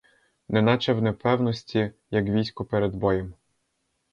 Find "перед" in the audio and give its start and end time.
2.65-2.95